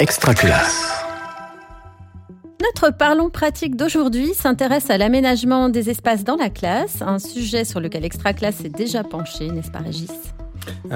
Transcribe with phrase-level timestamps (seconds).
[0.00, 0.92] Extra classe.
[2.62, 7.80] Notre Parlons pratique d'aujourd'hui s'intéresse à l'aménagement des espaces dans la classe, un sujet sur
[7.80, 10.12] lequel Extra classe s'est déjà penché, n'est-ce pas Régis?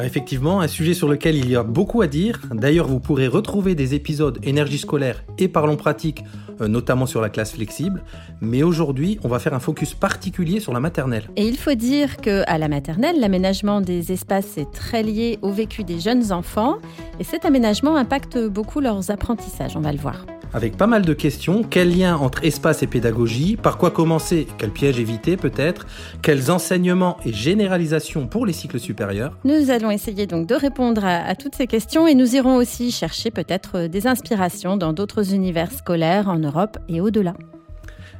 [0.03, 2.41] Effectivement, un sujet sur lequel il y a beaucoup à dire.
[2.52, 6.24] D'ailleurs, vous pourrez retrouver des épisodes énergie scolaire et parlons pratique,
[6.61, 8.02] euh, notamment sur la classe flexible.
[8.41, 11.29] Mais aujourd'hui, on va faire un focus particulier sur la maternelle.
[11.37, 15.50] Et il faut dire que à la maternelle, l'aménagement des espaces est très lié au
[15.50, 16.78] vécu des jeunes enfants,
[17.20, 19.77] et cet aménagement impacte beaucoup leurs apprentissages.
[19.77, 20.24] On va le voir
[20.55, 21.62] avec pas mal de questions.
[21.69, 25.87] Quel lien entre espace et pédagogie Par quoi commencer Quel piège éviter peut-être
[26.23, 31.34] Quels enseignements et généralisations pour les cycles supérieurs Nous allons essayer donc de répondre à,
[31.34, 36.29] toutes ces questions et nous irons aussi chercher peut-être des inspirations dans d'autres univers scolaires
[36.29, 37.34] en Europe et au-delà.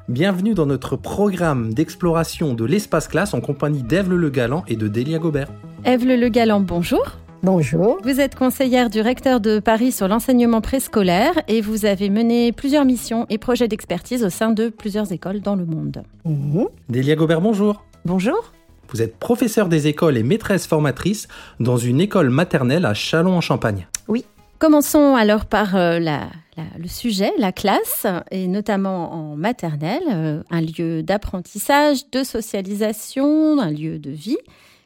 [0.09, 4.89] Bienvenue dans notre programme d'exploration de l'espace classe en compagnie d'Ève Le Galant et de
[4.89, 5.49] Delia Gobert.
[5.85, 7.22] Ève Le Galant, bonjour.
[7.45, 7.99] Bonjour.
[8.05, 12.85] Vous êtes conseillère du recteur de Paris sur l'enseignement préscolaire et vous avez mené plusieurs
[12.85, 16.05] missions et projets d'expertise au sein de plusieurs écoles dans le monde.
[16.25, 16.67] Mmh.
[16.89, 17.85] Délia Gobert, bonjour.
[18.05, 18.53] Bonjour.
[18.91, 21.27] Vous êtes professeur des écoles et maîtresse formatrice
[21.59, 23.89] dans une école maternelle à Châlons-en-Champagne.
[24.07, 24.25] Oui.
[24.61, 31.03] Commençons alors par euh, le sujet, la classe, et notamment en maternelle, euh, un lieu
[31.03, 34.39] d'apprentissage, de socialisation, un lieu de vie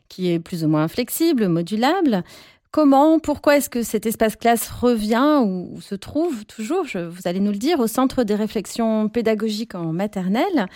[0.09, 2.23] qui est plus ou moins flexible, modulable.
[2.71, 7.53] Comment, pourquoi est-ce que cet espace classe revient ou, se trouve toujours, vous allez nous
[7.53, 10.67] le dire, au centre des réflexions pédagogiques en maternelle?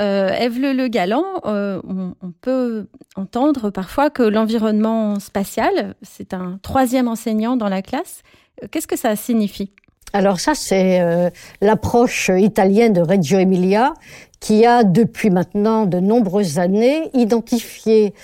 [0.00, 7.08] Euh, Eve Le, Galant, euh, on, peut entendre parfois que l'environnement spatial, c'est un troisième
[7.08, 8.22] enseignant dans la classe.
[8.70, 9.70] Qu'est-ce que ça signifie?
[10.12, 13.92] Alors ça, c'est euh, l'approche italienne de Reggio Emilia
[14.40, 18.14] qui a depuis maintenant de nombreuses années identifié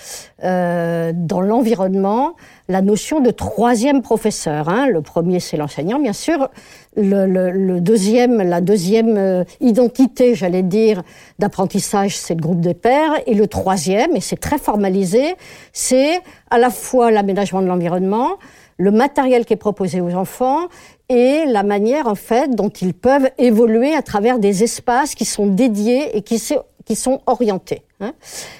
[0.43, 2.35] euh, dans l'environnement
[2.69, 4.69] la notion de troisième professeur.
[4.69, 4.87] Hein.
[4.87, 6.49] Le premier, c'est l'enseignant, bien sûr.
[6.95, 11.03] Le, deuxième, la deuxième euh, identité, j'allais dire,
[11.39, 13.13] d'apprentissage, c'est le groupe des pairs.
[13.25, 15.35] Et le troisième, et c'est très formalisé,
[15.71, 18.37] c'est à la fois l'aménagement de l'environnement,
[18.77, 20.67] le matériel qui est proposé aux enfants
[21.09, 25.47] et la manière en fait dont ils peuvent évoluer à travers des espaces qui sont
[25.47, 26.41] dédiés et qui,
[26.85, 27.83] qui sont orientés.
[27.99, 28.13] Hein.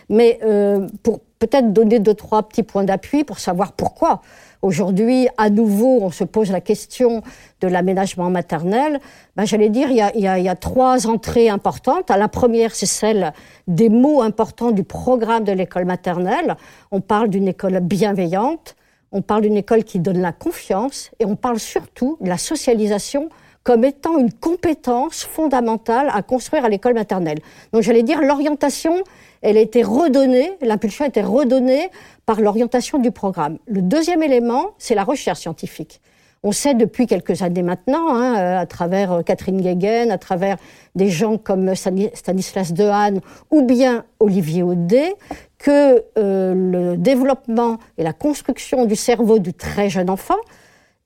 [0.09, 4.21] Mais euh, pour peut-être donner deux trois petits points d'appui pour savoir pourquoi
[4.63, 7.21] aujourd'hui à nouveau on se pose la question
[7.61, 8.99] de l'aménagement maternel,
[9.35, 12.09] ben, j'allais dire il y, a, il, y a, trois entrées importantes.
[12.09, 13.33] La première c'est celle
[13.67, 16.57] des mots importants du programme de l'école maternelle.
[16.89, 18.75] On parle d'une école bienveillante
[19.13, 23.29] on parle d'une école qui donne la confiance et on parle surtout de la socialisation
[23.63, 27.39] comme étant une compétence fondamentale à construire à l'école maternelle.
[27.71, 29.03] Donc j'allais dire l'orientation,
[29.43, 31.89] elle a été redonnée, l'impulsion a été redonnée
[32.25, 33.59] par l'orientation du programme.
[33.67, 36.01] Le deuxième élément, c'est la recherche scientifique.
[36.45, 40.57] On sait depuis quelques années maintenant, hein, euh, à travers euh, Catherine Guéguen, à travers
[40.95, 43.21] des gens comme Stanislas Dehaene
[43.51, 45.15] ou bien Olivier Audet,
[45.57, 50.35] que euh, le développement et la construction du cerveau du très jeune enfant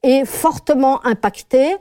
[0.02, 1.76] est fortement impacté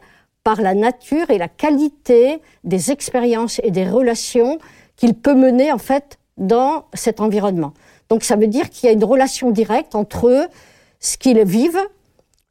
[0.44, 4.58] par la nature et la qualité des expériences et des relations
[4.96, 7.72] qu'il peut mener en fait dans cet environnement.
[8.08, 10.46] Donc ça veut dire qu'il y a une relation directe entre eux,
[11.00, 11.80] ce qu'ils vivent,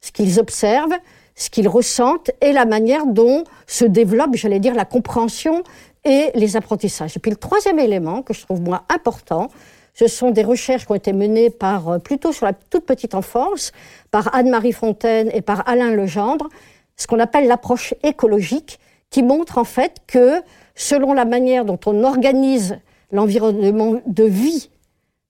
[0.00, 0.96] ce qu'ils observent,
[1.34, 5.62] ce qu'ils ressentent et la manière dont se développe, j'allais dire, la compréhension
[6.04, 7.16] et les apprentissages.
[7.16, 9.48] Et puis le troisième élément que je trouve moi important,
[9.92, 13.14] ce sont des recherches qui ont été menées par, euh, plutôt sur la toute petite
[13.14, 13.72] enfance,
[14.10, 16.48] par Anne-Marie Fontaine et par Alain Legendre,
[16.96, 18.78] ce qu'on appelle l'approche écologique,
[19.10, 20.42] qui montre en fait que
[20.74, 22.78] selon la manière dont on organise
[23.10, 24.70] l'environnement de vie,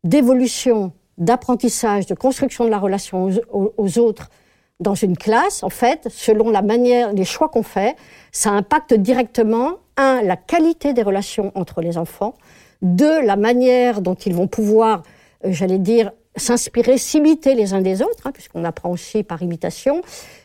[0.04, 4.31] d'évolution, d'apprentissage, de construction de la relation aux, autres
[4.81, 7.97] dans une classe, en fait, selon la manière, les choix qu'on fait,
[8.32, 12.34] ça impacte directement, un, la qualité des relations entre les enfants,
[12.82, 15.03] de la manière dont ils vont pouvoir,
[15.44, 20.03] euh, j'allais dire, s'inspirer, s'imiter les uns des autres, hein, puisqu'on apprend aussi par imitation.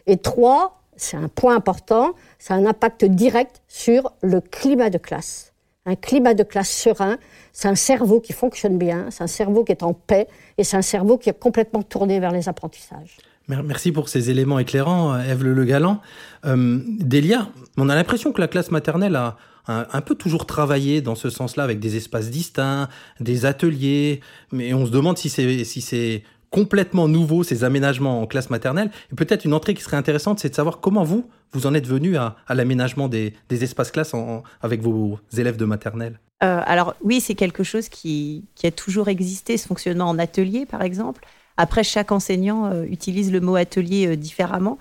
[0.07, 4.97] Et trois, c'est un point important, ça a un impact direct sur le climat de
[4.97, 5.50] classe.
[5.85, 7.17] Un climat de classe serein,
[7.53, 10.27] c'est un cerveau qui fonctionne bien, c'est un cerveau qui est en paix,
[10.59, 13.17] et c'est un cerveau qui est complètement tourné vers les apprentissages.
[13.47, 15.99] Merci pour ces éléments éclairants, Eve Le Galant.
[16.45, 19.37] Euh, Delia, on a l'impression que la classe maternelle a,
[19.67, 22.87] un, peu toujours travaillé dans ce sens-là avec des espaces distincts,
[23.19, 28.27] des ateliers, mais on se demande si c'est si c'est complètement nouveau ces aménagements en
[28.27, 28.91] classe maternelle.
[29.11, 31.87] Et peut-être une entrée qui serait intéressante, c'est de savoir comment vous vous en êtes
[31.87, 34.13] venu à, l'aménagement des, espaces classes
[34.61, 36.19] avec vos élèves de maternelle.
[36.43, 40.81] Euh, alors oui, c'est quelque chose qui, a toujours existé, ce fonctionnement en atelier par
[40.81, 41.25] exemple.
[41.57, 44.77] Après, chaque enseignant euh, utilise le mot atelier euh, différemment.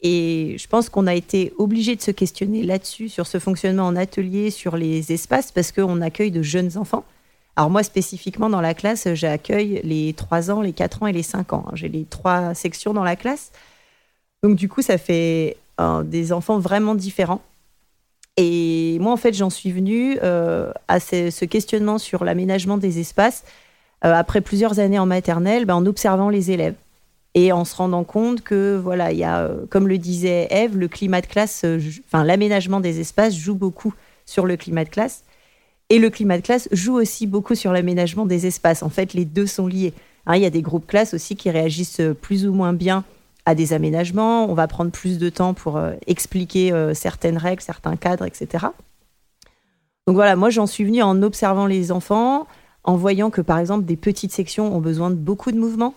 [0.00, 3.96] Et je pense qu'on a été obligé de se questionner là-dessus, sur ce fonctionnement en
[3.96, 7.04] atelier, sur les espaces, parce qu'on accueille de jeunes enfants.
[7.58, 11.24] Alors moi, spécifiquement, dans la classe, j'accueille les 3 ans, les 4 ans et les
[11.24, 11.64] 5 ans.
[11.72, 13.50] J'ai les trois sections dans la classe.
[14.44, 15.56] Donc du coup, ça fait
[16.04, 17.42] des enfants vraiment différents.
[18.36, 23.42] Et moi, en fait, j'en suis venue euh, à ce, questionnement sur l'aménagement des espaces
[24.04, 26.76] euh, après plusieurs années en maternelle, ben, en observant les élèves
[27.34, 30.78] et en se rendant compte que, voilà, il y a, euh, comme le disait Eve,
[30.78, 31.64] le climat de classe,
[32.06, 33.94] enfin, l'aménagement des espaces joue beaucoup
[34.26, 35.24] sur le climat de classe.
[35.90, 38.82] Et le climat de classe joue aussi beaucoup sur l'aménagement des espaces.
[38.82, 39.94] En fait, les deux sont liés.
[40.26, 43.04] Hein, il y a des groupes classes aussi qui réagissent plus ou moins bien
[43.48, 47.62] à des aménagements, on va prendre plus de temps pour euh, expliquer euh, certaines règles,
[47.62, 48.66] certains cadres, etc.
[50.06, 52.46] Donc voilà, moi j'en suis venue en observant les enfants,
[52.84, 55.94] en voyant que par exemple des petites sections ont besoin de beaucoup de mouvement,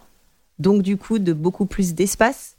[0.59, 2.55] donc du coup de beaucoup plus d'espace.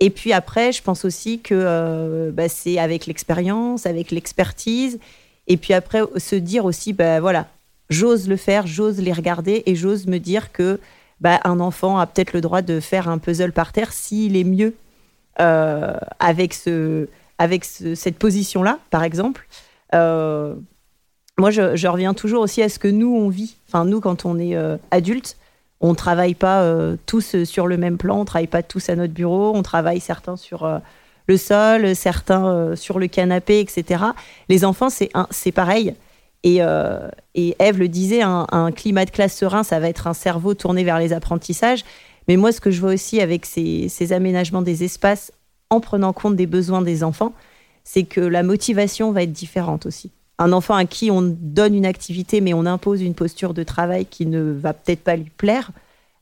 [0.00, 4.98] Et puis après, je pense aussi que euh, bah, c'est avec l'expérience, avec l'expertise,
[5.46, 7.46] et puis après se dire aussi, bah, voilà,
[7.90, 10.80] j'ose le faire, j'ose les regarder et j'ose me dire que
[11.20, 14.44] bah, un enfant a peut-être le droit de faire un puzzle par terre s'il est
[14.44, 14.74] mieux
[15.40, 17.08] euh, avec, ce,
[17.38, 19.46] avec cette position-là, par exemple.
[19.94, 20.54] Euh,
[21.38, 23.56] moi, je, reviens toujours aussi à ce que nous, on vit.
[23.68, 25.36] Enfin, nous, quand on est euh, adulte,
[25.80, 26.64] on ne travaille pas
[27.04, 30.00] tous sur le même plan, on ne travaille pas tous à notre bureau, on travaille
[30.00, 30.66] certains sur
[31.26, 34.04] le sol, certains sur le canapé, etc.
[34.48, 35.94] Les enfants, c'est pareil.
[36.46, 40.54] Euh, et, Eve le disait, un, climat de classe serein, ça va être un cerveau
[40.54, 41.84] tourné vers les apprentissages.
[42.28, 45.32] Mais moi, ce que je vois aussi avec ces, aménagements des espaces,
[45.70, 47.32] en prenant compte des besoins des enfants,
[47.84, 50.10] c'est que la motivation va être différente aussi.
[50.38, 54.06] Un enfant à qui on donne une activité, mais on impose une posture de travail
[54.06, 55.70] qui ne va peut-être pas lui plaire,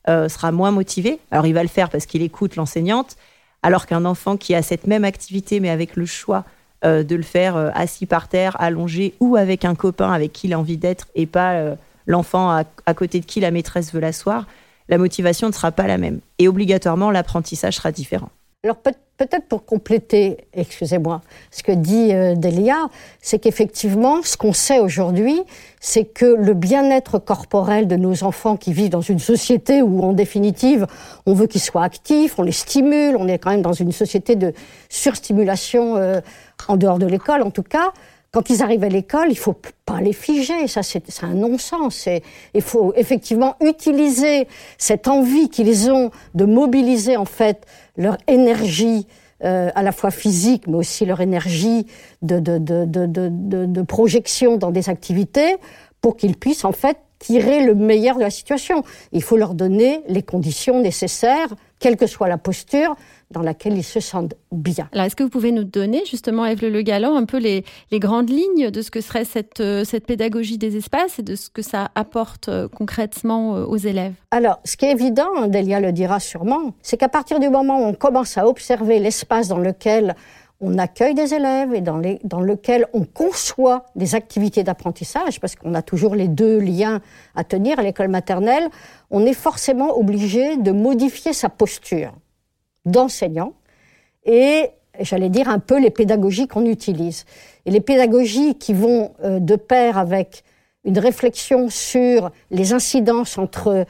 [0.07, 1.19] euh, sera moins motivé.
[1.31, 3.17] Alors il va le faire parce qu'il écoute l'enseignante,
[3.65, 6.43] alors qu'un enfant qui a cette même activité, mais avec le choix
[6.85, 10.45] euh, de le faire euh, assis par terre, allongé ou avec un copain avec qui
[10.45, 11.75] il a envie d'être et pas euh,
[12.05, 14.45] l'enfant à, côté de qui la maîtresse veut l'asseoir,
[14.87, 16.19] la motivation ne sera pas la même.
[16.37, 18.29] Et obligatoirement, l'apprentissage sera différent.
[18.65, 21.21] Alors peut-être pour compléter, excusez-moi,
[21.51, 22.89] ce que dit Delia,
[23.21, 25.39] c'est qu'effectivement, ce qu'on sait aujourd'hui,
[25.79, 30.13] c'est que le bien-être corporel de nos enfants qui vivent dans une société où, en
[30.13, 30.87] définitive,
[31.27, 34.35] on veut qu'ils soient actifs, on les stimule, on est quand même dans une société
[34.35, 34.51] de
[34.89, 36.21] surstimulation
[36.67, 37.93] en dehors de l'école en tout cas,
[38.35, 39.55] quand ils arrivent à l'école, il faut
[39.85, 40.67] pas les figer.
[40.67, 42.09] Ça, c'est un non-sens.
[42.53, 47.65] Il faut effectivement utiliser cette envie qu'ils ont de mobiliser en fait
[47.95, 49.07] leur énergie
[49.45, 51.87] euh, à la fois physique, mais aussi leur énergie
[52.23, 55.55] de, de projection dans des activités
[56.01, 58.83] pour qu'ils puissent en fait tirer le meilleur de la situation.
[59.11, 61.47] Il faut leur donner les conditions nécessaires,
[61.79, 62.95] quelle que soit la posture,
[63.31, 64.87] dans laquelle ils se sentent bien.
[64.93, 67.63] Alors, est-ce que vous pouvez nous donner, justement, Eve Le Galant, un peu les,
[67.93, 71.49] grandes lignes de ce que serait cette, euh, cette pédagogie des espaces et de ce
[71.49, 74.13] que ça apporte euh, concrètement euh, aux élèves?
[74.29, 77.85] Alors, ce qui est évident, Delia le dira sûrement, c'est qu'à partir du moment où
[77.85, 80.15] on commence à observer l'espace dans lequel
[80.61, 85.55] on accueille des élèves et dans, les, dans lequel on conçoit des activités d'apprentissage, parce
[85.55, 87.01] qu'on a toujours les deux liens
[87.35, 88.67] à tenir à l'école maternelle,
[89.11, 92.13] on est forcément obligé de modifier sa posture
[92.85, 93.53] d'enseignants
[94.25, 94.69] et,
[94.99, 97.25] j'allais dire, un peu les pédagogies qu'on utilise.
[97.65, 100.43] Et les pédagogies qui vont euh, de pair avec
[100.85, 103.85] une réflexion sur les incidences entre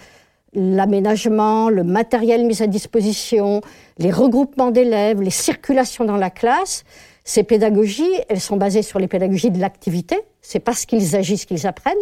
[0.56, 3.62] l'aménagement, le matériel mis à disposition,
[3.98, 6.84] les regroupements d'élèves, les circulations dans la classe.
[7.24, 10.18] Ces pédagogies, elles sont basées sur les pédagogies de l'activité.
[10.42, 11.94] C'est parce qu'ils agissent qu'ils apprennent.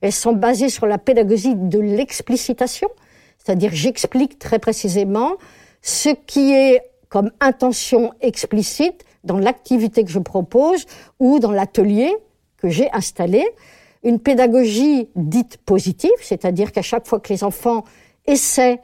[0.00, 2.88] Elles sont basées sur la pédagogie de l'explicitation.
[3.38, 5.32] C'est-à-dire, j'explique très précisément
[5.82, 10.86] ce qui est comme intention explicite dans l'activité que je propose
[11.18, 12.14] ou dans l'atelier
[12.56, 13.44] que j'ai installé.
[14.02, 17.84] Une pédagogie dite positive, c'est-à-dire qu'à chaque fois que les enfants
[18.26, 18.80] essaient,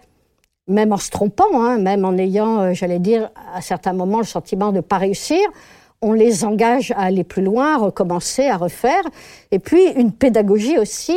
[0.69, 4.25] même en se trompant, hein, même en ayant, euh, j'allais dire, à certains moments le
[4.25, 5.41] sentiment de ne pas réussir,
[6.03, 9.03] on les engage à aller plus loin, à recommencer, à refaire.
[9.51, 11.17] Et puis une pédagogie aussi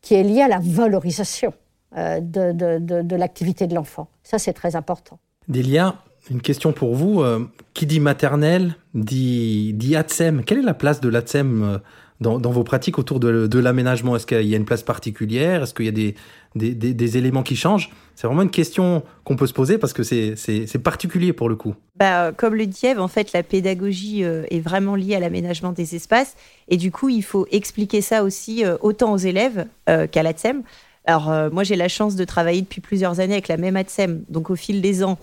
[0.00, 1.52] qui est liée à la valorisation.
[1.96, 4.08] Euh, de, l'activité de l'enfant.
[4.22, 5.18] Ça, c'est très important.
[5.48, 5.94] Delia,
[6.30, 7.22] une question pour vous.
[7.22, 10.44] Euh, qui dit maternelle dit, dit ATSEM.
[10.44, 11.80] Quelle est la place de l'ATSEM
[12.20, 14.16] dans, vos pratiques autour de, l'aménagement?
[14.16, 15.62] Est-ce qu'il y a une place particulière?
[15.62, 16.12] Est-ce qu'il y a
[16.54, 17.90] des, éléments qui changent?
[18.14, 21.74] C'est vraiment une question qu'on peut se poser parce que c'est particulier pour le coup.
[21.96, 25.94] Bah, comme le dit Eve, en fait, la pédagogie est vraiment liée à l'aménagement des
[25.94, 26.36] espaces.
[26.68, 30.62] Et du coup, il faut expliquer ça aussi autant aux élèves qu'à l'ATSEM.
[31.06, 34.24] Alors, euh, moi, j'ai la chance de travailler depuis plusieurs années avec la même ATSEM.
[34.28, 35.18] Donc, au fil des ans,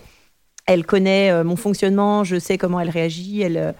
[0.66, 3.74] elle connaît mon fonctionnement, je sais comment elle réagit, elle,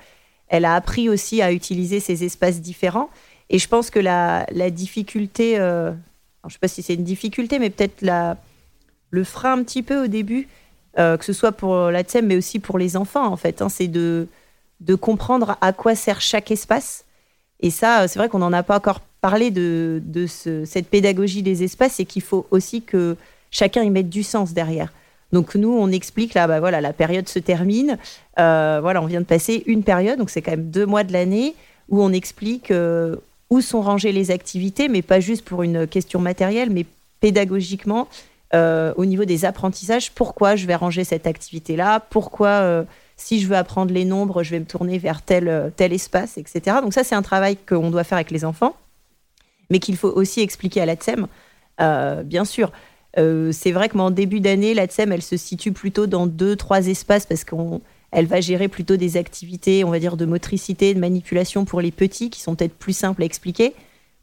[0.48, 3.10] elle a appris aussi à utiliser ces espaces différents.
[3.50, 5.92] Et je pense que la, difficulté, je
[6.44, 8.04] ne sais pas si c'est une difficulté, mais peut-être
[9.10, 10.48] le frein un petit peu au début,
[10.96, 13.88] que ce soit pour la TSEM, mais aussi pour les enfants, en fait, hein, c'est
[13.88, 14.28] de,
[14.80, 17.04] de comprendre à quoi sert chaque espace.
[17.60, 21.98] Et ça, c'est vrai qu'on n'en a pas encore parlé de, cette pédagogie des espaces
[22.00, 23.16] et qu'il faut aussi que
[23.50, 24.92] chacun y mette du sens derrière.
[25.32, 27.98] Donc nous, on explique là, bah voilà, la période se termine.
[28.38, 31.12] Euh, voilà, on vient de passer une période, donc c'est quand même deux mois de
[31.12, 31.54] l'année
[31.88, 33.16] où on explique euh,
[33.50, 36.86] où sont rangées les activités, mais pas juste pour une question matérielle, mais
[37.20, 38.08] pédagogiquement
[38.54, 40.12] euh, au niveau des apprentissages.
[40.12, 42.00] Pourquoi je vais ranger cette activité-là?
[42.00, 42.84] Pourquoi
[43.16, 46.78] si je veux apprendre les nombres, je vais me tourner vers tel, tel espace, etc.
[46.82, 48.74] Donc ça, c'est un travail qu'on doit faire avec les enfants,
[49.70, 51.26] mais qu'il faut aussi expliquer à la TSEM,
[51.80, 52.72] euh, bien sûr.
[53.18, 56.56] Euh, c'est vrai que en début d'année, la TSEM, elle se situe plutôt dans deux,
[56.56, 61.00] trois espaces parce qu'elle va gérer plutôt des activités, on va dire, de motricité, de
[61.00, 63.74] manipulation pour les petits, qui sont peut-être plus simples à expliquer.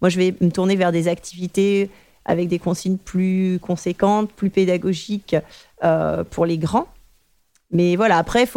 [0.01, 1.89] Moi, je vais me tourner vers des activités
[2.25, 5.35] avec des consignes plus conséquentes, plus pédagogiques
[5.83, 6.87] euh, pour les grands.
[7.71, 8.47] Mais voilà, après,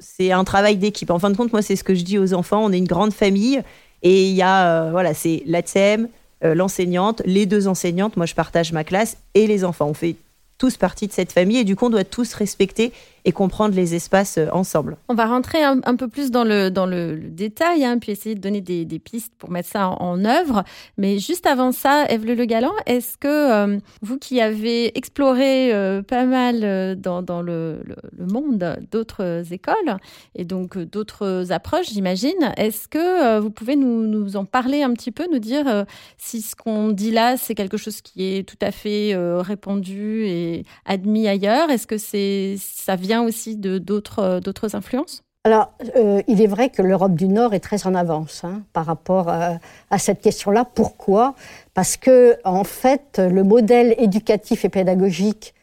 [0.00, 1.10] c'est un travail d'équipe.
[1.10, 2.62] En fin de compte, moi, c'est ce que je dis aux enfants.
[2.64, 3.62] On est une grande famille
[4.02, 6.08] et il y a, euh, voilà, c'est l'ATSEM,
[6.44, 8.16] euh, l'enseignante, les deux enseignantes.
[8.16, 9.88] Moi, je partage ma classe et les enfants.
[9.88, 10.16] On fait
[10.58, 12.92] tous partie de cette famille et du coup, on doit tous respecter
[13.24, 14.96] et comprendre les espaces euh, ensemble.
[15.08, 18.40] On va rentrer un, peu plus dans le, dans le, détail, hein, puis essayer de
[18.40, 20.64] donner des, pistes pour mettre ça en, œuvre.
[20.98, 26.02] Mais juste avant ça, Eve Le Galant, est-ce que euh, vous qui avez exploré euh,
[26.02, 27.82] pas mal dans, dans le,
[28.18, 29.96] monde d'autres écoles
[30.34, 35.10] et donc d'autres approches, j'imagine, est-ce que vous pouvez nous, nous, en parler un petit
[35.10, 35.84] peu, nous dire
[36.18, 40.64] si ce qu'on dit là, c'est quelque chose qui est tout à fait répandu et
[40.84, 41.70] admis ailleurs?
[41.70, 45.24] Est-ce que c'est ça vient aussi euh, d'autres influences?
[45.46, 48.86] Alors, euh, il est vrai que l'Europe du Nord est très en avance hein, par
[48.86, 49.58] rapport à,
[49.98, 50.64] cette question-là.
[50.64, 51.34] Pourquoi?
[51.74, 55.54] Parce que, en fait, le modèle éducatif et pédagogique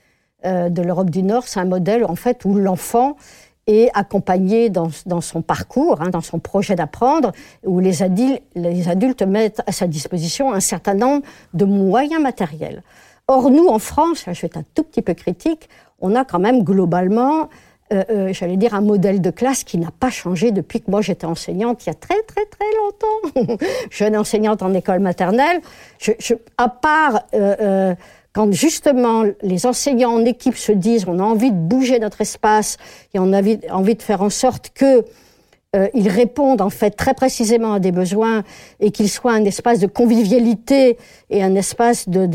[0.45, 3.17] euh, de l'Europe du Nord, c'est un modèle en fait où l'enfant
[3.65, 7.31] est accompagné dans, dans son parcours, hein, dans son projet d'apprendre,
[7.65, 12.83] où les adultes, les adultes mettent à sa disposition un certain nombre de moyens matériels.
[13.27, 15.69] Or, nous, en France, je vais être un tout petit peu critique,
[16.01, 17.49] on a quand même globalement,
[17.91, 21.01] euh, euh, j'allais dire, un modèle de classe qui n'a pas changé depuis que moi
[21.01, 23.57] j'étais enseignante il y a très très très longtemps.
[23.89, 25.61] Jeune enseignante en école maternelle.
[26.57, 27.93] à part euh,
[28.31, 32.77] quand justement les enseignants en équipe se disent on a envie de bouger notre espace
[33.13, 33.41] et on a
[33.71, 35.03] envie, de faire en sorte que
[35.93, 38.43] ils répondent en fait très précisément à des besoins
[38.81, 40.97] et qu'ils soient un espace de convivialité
[41.29, 42.25] et un espace de,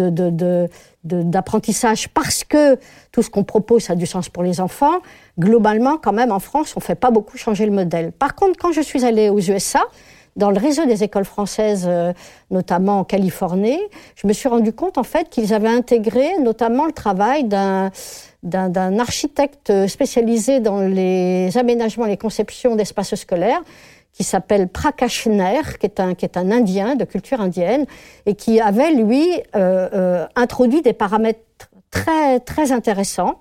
[1.07, 2.77] d'apprentissage parce que
[3.13, 4.99] tout ce qu'on propose a du sens pour les enfants.
[5.39, 8.13] Globalement, quand même, en France, on ne fait pas beaucoup changer le modèle.
[8.13, 9.83] Par contre, quand je suis allée aux USA,
[10.37, 12.13] dans le réseau des écoles françaises, euh,
[12.51, 13.81] notamment en Californie,
[14.17, 17.91] je me suis rendu compte en fait qu'ils avaient intégré notamment le travail d'un
[18.43, 23.61] d'un architecte spécialisé dans les aménagements, les conceptions d'espaces scolaires,
[24.17, 27.85] qui s'appelle Prakash Nair, qui est, un, qui est un Indien de culture indienne,
[28.25, 31.41] et qui avait, lui, euh, euh, introduit des paramètres
[31.91, 33.41] très, très intéressants.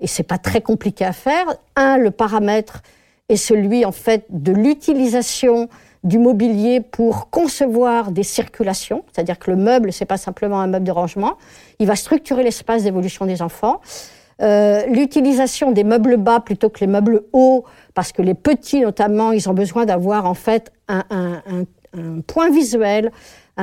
[0.00, 1.46] Et c'est pas très compliqué à faire.
[1.76, 2.82] Un, le paramètre
[3.28, 5.68] est celui, en fait, de l'utilisation
[6.02, 10.86] du mobilier pour concevoir des circulations, c'est-à-dire que le meuble, c'est pas simplement un meuble
[10.86, 11.34] de rangement.
[11.78, 13.80] Il va structurer l'espace d'évolution des enfants.
[14.42, 17.64] Euh, l'utilisation des meubles bas plutôt que les meubles hauts,
[17.94, 21.42] parce que les petits notamment, ils ont besoin d'avoir en fait un,
[22.26, 23.10] point visuel,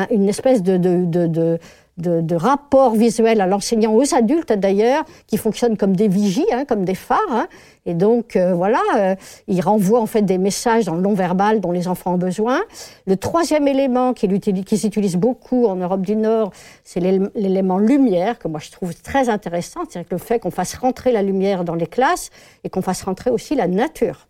[0.09, 1.59] une espèce de,
[1.97, 6.85] de rapport visuel à l'enseignant, aux adultes d'ailleurs, qui fonctionnent comme des vigies, hein, comme
[6.85, 7.19] des phares.
[7.31, 7.47] Hein.
[7.85, 9.15] Et donc euh, voilà, euh,
[9.47, 12.61] il renvoie en fait des messages dans le non verbal dont les enfants ont besoin.
[13.05, 16.51] Le troisième élément qui, qui s'utilise beaucoup en Europe du Nord,
[16.83, 21.11] c'est l'élément lumière que moi je trouve très intéressant, c'est-à-dire le fait qu'on fasse rentrer
[21.11, 22.29] la lumière dans les classes
[22.63, 24.27] et qu'on fasse rentrer aussi la nature.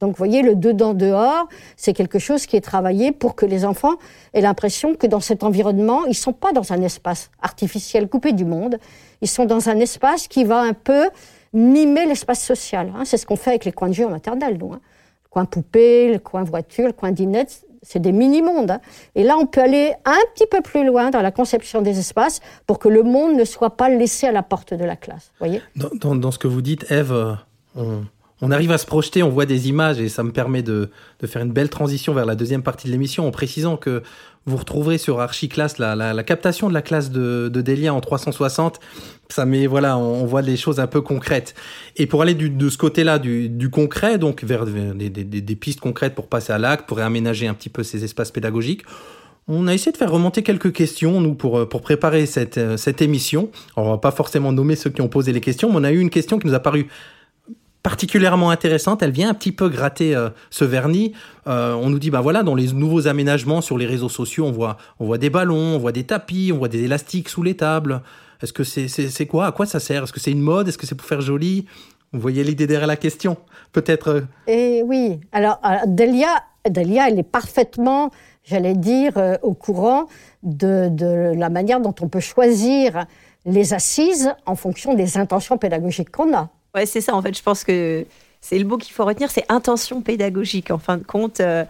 [0.00, 3.94] Donc, vous voyez, le dedans-dehors, c'est quelque chose qui est travaillé pour que les enfants
[4.34, 8.44] aient l'impression que dans cet environnement, ils sont pas dans un espace artificiel coupé du
[8.44, 8.76] monde.
[9.22, 11.08] Ils sont dans un espace qui va un peu
[11.54, 12.92] mimer l'espace social.
[12.94, 13.06] Hein.
[13.06, 14.74] C'est ce qu'on fait avec les coins de jeu en maternelle, nous.
[14.74, 14.80] Hein.
[15.24, 18.72] Le coin poupée, le coin voiture, le coin dinette, c'est des mini-mondes.
[18.72, 18.80] Hein.
[19.14, 22.40] Et là, on peut aller un petit peu plus loin dans la conception des espaces
[22.66, 25.32] pour que le monde ne soit pas laissé à la porte de la classe.
[25.38, 27.38] Voyez dans, ce que vous dites, Eve,
[27.74, 28.02] on
[28.42, 30.90] on arrive à se projeter, on voit des images et ça me permet de,
[31.24, 34.02] faire une belle transition vers la deuxième partie de l'émission en précisant que
[34.44, 38.78] vous retrouverez sur Archiclass la, la, captation de la classe de, de Delia en 360.
[39.28, 41.54] Ça met, voilà, on, voit des choses un peu concrètes.
[41.96, 46.52] Et pour aller de ce côté-là, du, concret, donc vers, des, pistes concrètes pour passer
[46.52, 48.82] à l'acte, pour réaménager un petit peu ces espaces pédagogiques,
[49.48, 53.50] on a essayé de faire remonter quelques questions, nous, pour, pour préparer cette, cette émission.
[53.76, 55.92] Alors, on va pas forcément nommer ceux qui ont posé les questions, mais on a
[55.92, 56.88] eu une question qui nous a paru
[57.86, 59.00] particulièrement intéressante.
[59.04, 61.12] Elle vient un petit peu gratter euh, ce vernis.
[61.46, 64.50] Euh, on nous dit, bah voilà, dans les nouveaux aménagements sur les réseaux sociaux, on
[64.50, 67.54] voit, on voit des ballons, on voit des tapis, on voit des élastiques sous les
[67.54, 68.02] tables.
[68.42, 69.46] Est-ce que c'est c'est quoi?
[69.46, 70.02] À quoi ça sert?
[70.02, 70.66] Est-ce que c'est une mode?
[70.66, 71.66] Est-ce que c'est pour faire joli?
[72.12, 73.36] Vous voyez l'idée derrière la question
[73.70, 74.08] Peut-être.
[74.08, 75.20] Euh, eh oui.
[75.30, 78.10] Alors, Delia, Delia, elle est parfaitement,
[78.42, 79.12] j'allais dire,
[79.42, 80.08] au courant
[80.42, 83.06] de, de la manière dont on peut choisir
[83.44, 86.50] les assises en fonction des intentions pédagogiques qu'on a.
[86.84, 87.14] C'est ça.
[87.14, 88.04] En fait, je pense que
[88.40, 90.70] c'est le mot qu'il faut retenir, c'est intention pédagogique.
[90.70, 91.64] En fin de compte, euh,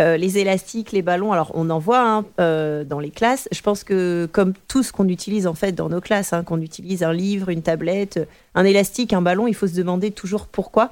[0.00, 3.48] euh, les élastiques, les ballons, alors on en voit hein, euh, dans les classes.
[3.52, 6.60] Je pense que comme tout ce qu'on utilise en fait dans nos classes, hein, qu'on
[6.60, 10.90] utilise un livre, une tablette, un élastique, un ballon, il faut se demander toujours pourquoi.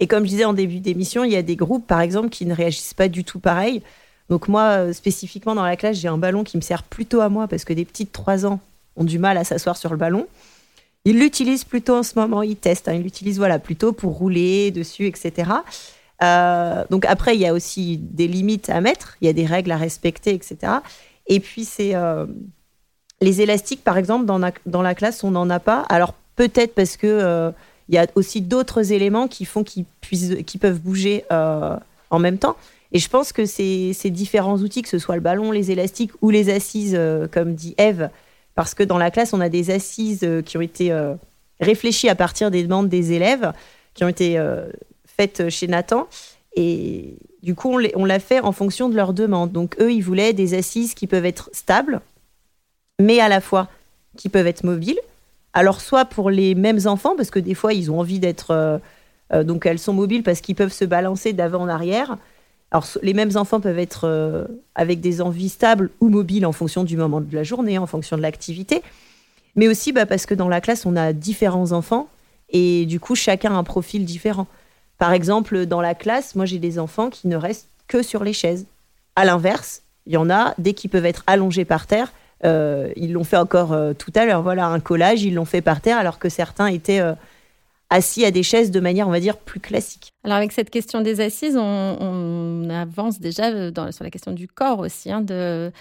[0.00, 2.46] Et comme je disais en début d'émission, il y a des groupes, par exemple, qui
[2.46, 3.82] ne réagissent pas du tout pareil.
[4.30, 7.48] Donc moi, spécifiquement dans la classe, j'ai un ballon qui me sert plutôt à moi
[7.48, 8.60] parce que des petites 3 ans
[8.96, 10.26] ont du mal à s'asseoir sur le ballon.
[11.04, 12.94] Il l'utilise plutôt en ce moment, il teste, hein.
[12.94, 15.50] il l'utilise voilà, plutôt pour rouler dessus, etc.
[16.22, 19.46] Euh, donc après, il y a aussi des limites à mettre, il y a des
[19.46, 20.72] règles à respecter, etc.
[21.26, 22.26] Et puis, c'est euh,
[23.20, 25.80] les élastiques, par exemple, dans la, classe, on n'en a pas.
[25.88, 27.50] Alors peut-être parce que euh,
[27.88, 32.56] y a aussi d'autres éléments qui font qu'ils qui peuvent bouger en même temps.
[32.92, 36.12] Et je pense que ces, ces, différents outils, que ce soit le ballon, les élastiques
[36.22, 36.98] ou les assises,
[37.32, 38.08] comme dit Eve,
[38.58, 41.14] parce que dans la classe, on a des assises euh, qui ont été euh,
[41.60, 43.52] réfléchies à partir des demandes des élèves,
[43.94, 44.66] qui ont été euh,
[45.06, 46.08] faites chez Nathan.
[46.56, 49.52] Et du coup, on l'a fait en fonction de leurs demandes.
[49.52, 52.00] Donc, eux, ils voulaient des assises qui peuvent être stables,
[52.98, 53.68] mais à la fois
[54.16, 54.98] qui peuvent être mobiles.
[55.52, 58.80] Alors, soit pour les mêmes enfants, parce que des fois, ils ont envie d'être.
[59.32, 62.18] donc, elles sont mobiles parce qu'ils peuvent se balancer d'avant en arrière.
[62.70, 66.84] Alors, les mêmes enfants peuvent être euh, avec des envies stables ou mobiles en fonction
[66.84, 68.82] du moment de la journée, en fonction de l'activité.
[69.56, 72.08] Mais aussi bah, parce que dans la classe, on a différents enfants
[72.50, 74.46] et du coup, chacun a un profil différent.
[74.98, 78.32] Par exemple, dans la classe, moi, j'ai des enfants qui ne restent que sur les
[78.32, 78.66] chaises.
[79.16, 82.12] À l'inverse, il y en a, dès qu'ils peuvent être allongés par terre,
[82.44, 85.60] euh, ils l'ont fait encore euh, tout à l'heure, voilà, un collage, ils l'ont fait
[85.60, 87.02] par terre, alors que certains étaient
[87.90, 90.12] assis à des chaises de manière, on va dire, plus classique.
[90.24, 94.80] Alors avec cette question des assises, on, avance déjà euh, sur la question du corps
[94.80, 95.72] aussi, hein, de,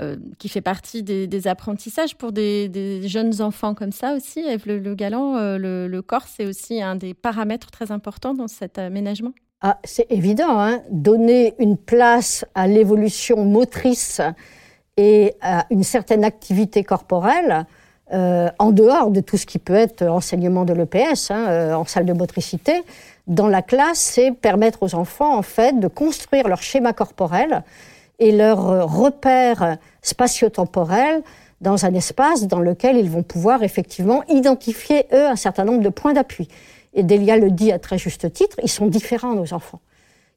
[0.00, 4.42] euh, qui fait partie des, apprentissages pour des, jeunes enfants comme ça aussi.
[4.66, 8.78] Le, le galant, euh, le, corps, c'est aussi un des paramètres très importants dans cet
[8.78, 9.32] aménagement.
[9.60, 10.82] Ah, c'est évident, hein.
[10.90, 14.20] donner une place à l'évolution motrice
[14.96, 17.66] et à une certaine activité corporelle,
[18.12, 21.86] euh, en dehors de tout ce qui peut être enseignement de l'EPS, hein, euh, en
[21.86, 22.82] salle de motricité,
[23.26, 27.62] dans la classe, c'est permettre aux enfants, en fait, de construire leur schéma corporel
[28.18, 31.22] et leur euh, repère spatio-temporel
[31.62, 35.88] dans un espace dans lequel ils vont pouvoir effectivement identifier, eux, un certain nombre de
[35.88, 36.48] points d'appui.
[36.92, 39.80] Et Delia le dit à très juste titre, ils sont différents, nos enfants.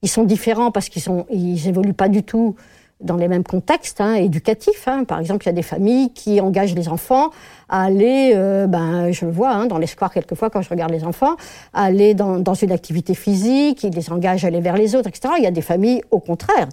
[0.01, 2.55] Ils sont différents parce qu'ils ils évoluent pas du tout
[3.01, 4.87] dans les mêmes contextes hein, éducatifs.
[4.87, 5.03] Hein.
[5.03, 7.29] Par exemple, il y a des familles qui engagent les enfants
[7.67, 10.91] à aller, euh, ben, je le vois hein, dans les squares quelquefois quand je regarde
[10.91, 11.35] les enfants,
[11.73, 15.09] à aller dans, dans, une activité physique, ils les engagent à aller vers les autres,
[15.09, 15.33] etc.
[15.37, 16.69] Il y a des familles, au contraire,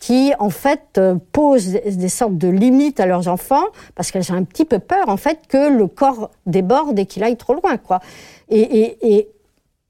[0.00, 4.36] qui en fait euh, posent des, sortes de limites à leurs enfants parce qu'elles ont
[4.36, 7.76] un petit peu peur en fait que le corps déborde et qu'il aille trop loin,
[7.76, 8.00] quoi.
[8.48, 9.28] Et, et, et,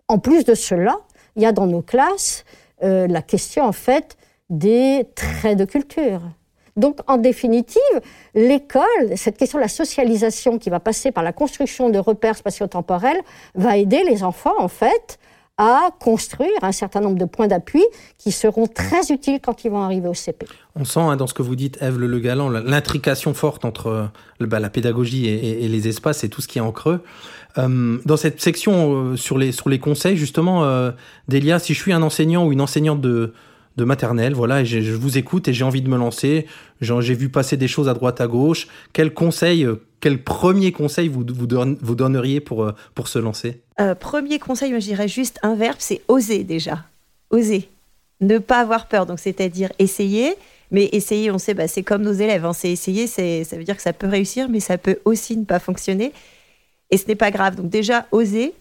[0.08, 0.98] en plus de cela,
[1.36, 2.44] il y a dans nos classes
[2.82, 4.16] euh, la question en fait
[4.50, 6.20] des traits de culture.
[6.76, 7.80] Donc, en définitive,
[8.34, 8.84] l'école,
[9.16, 13.20] cette question de la socialisation qui va passer par la construction de repères spatio-temporels,
[13.54, 15.18] va aider les enfants, en fait,
[15.58, 17.82] à construire un certain nombre de points d'appui
[18.16, 20.46] qui seront très utiles quand ils vont arriver au CP.
[20.74, 24.06] On sent hein, dans ce que vous dites, Eve Le Galant, l'intrication forte entre euh,
[24.46, 27.02] bah, la pédagogie et, les espaces et tout ce qui est en creux.
[27.58, 30.64] Euh, dans cette section euh, sur, les, sur les conseils, justement,
[31.28, 33.34] Delia, si je suis un enseignant ou une enseignante de,
[33.76, 36.46] de maternelle, voilà, et je vous écoute et j'ai envie de me lancer.
[36.80, 38.68] J'ai vu passer des choses à droite, à gauche.
[38.92, 43.60] Quel conseil, euh, quel premier conseil vous, vous, donneriez pour, euh, pour se lancer?
[43.80, 46.84] Euh, Premier conseil, je dirais juste un verbe, c'est oser déjà.
[47.30, 47.68] Oser.
[48.20, 50.34] Ne pas avoir peur, donc c'est-à-dire essayer.
[50.72, 52.44] Mais essayer, on sait, bah, c'est comme nos élèves.
[52.44, 52.52] Hein.
[52.52, 55.58] c'est essayer, ça veut dire que ça peut réussir, mais ça peut aussi ne pas
[55.58, 56.12] fonctionner.
[56.90, 57.56] Et ce n'est pas grave.
[57.56, 58.52] Donc déjà, oser.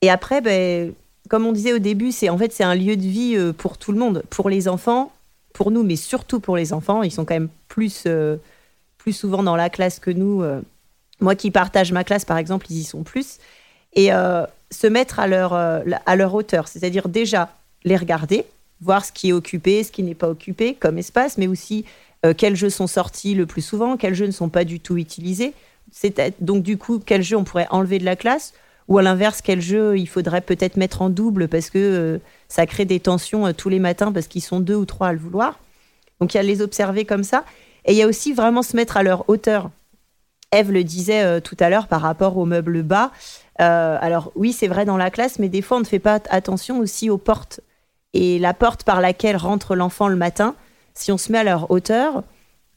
[0.00, 0.92] Et après, ben,
[1.28, 3.78] comme on disait au début, c'est en fait c'est un lieu de vie euh, pour
[3.78, 5.12] tout le monde, pour les enfants,
[5.52, 7.02] pour nous, mais surtout pour les enfants.
[7.02, 8.36] Ils sont quand même plus, euh,
[8.98, 10.42] plus souvent dans la classe que nous.
[10.42, 10.60] Euh.
[11.20, 13.38] Moi qui partage ma classe, par exemple, ils y sont plus.
[13.96, 18.44] Et se mettre à leur, à leur hauteur, c'est-à-dire déjà les regarder,
[18.80, 21.84] voir ce qui est occupé, ce qui n'est pas occupé comme espace, mais aussi
[22.36, 25.54] quels jeux sont sortis le plus souvent, quels jeux ne sont pas du tout utilisés.
[26.40, 28.52] Donc du coup, quels jeux on pourrait enlever de la classe
[28.88, 32.18] ou à l'inverse, quel jeu il faudrait peut-être mettre en double parce que euh,
[32.48, 35.12] ça crée des tensions euh, tous les matins parce qu'ils sont deux ou trois à
[35.12, 35.58] le vouloir.
[36.20, 37.44] Donc il y a les observer comme ça.
[37.86, 39.70] Et il y a aussi vraiment se mettre à leur hauteur.
[40.52, 43.10] Eve le disait euh, tout à l'heure par rapport aux meubles bas.
[43.58, 46.78] alors oui, c'est vrai dans la classe, mais des fois on ne fait pas attention
[46.78, 47.60] aussi aux portes.
[48.12, 50.54] Et la porte par laquelle rentre l'enfant le matin,
[50.94, 52.22] si on se met à leur hauteur,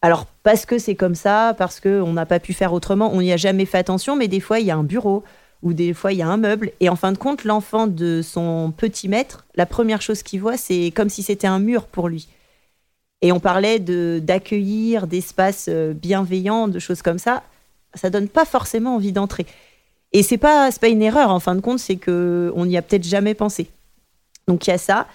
[0.01, 3.31] alors parce que c'est comme ça, parce qu'on n'a pas pu faire autrement, on n'y
[3.31, 5.23] a jamais fait attention, mais des fois il y a un bureau,
[5.63, 6.71] ou des fois il y a un meuble.
[6.79, 10.57] Et en fin de compte, l'enfant de son petit maître, la première chose qu'il voit,
[10.57, 12.27] c'est comme si c'était un mur pour lui.
[13.21, 17.43] Et on parlait de d'accueillir, d'espaces euh, bienveillants, de choses comme ça.
[17.95, 19.45] Ça donne pas forcément envie d'entrer.
[20.13, 22.81] Et c'est pas pas une erreur en fin de compte, c'est que on n'y a
[22.81, 23.69] peut-être jamais pensé.
[24.47, 25.07] Donc il y a ça.